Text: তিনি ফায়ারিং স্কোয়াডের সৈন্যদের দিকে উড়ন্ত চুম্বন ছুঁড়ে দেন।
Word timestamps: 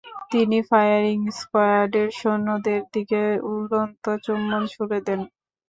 তিনি 0.31 0.57
ফায়ারিং 0.69 1.19
স্কোয়াডের 1.39 2.09
সৈন্যদের 2.19 2.81
দিকে 2.93 3.21
উড়ন্ত 3.49 4.05
চুম্বন 4.25 4.63
ছুঁড়ে 4.73 4.99
দেন। 5.07 5.19